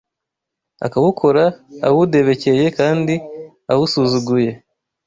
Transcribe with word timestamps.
akawukora 0.85 1.43
awudebekeye 1.87 2.65
kandi 2.77 3.13
awusuzuguye 3.71 4.51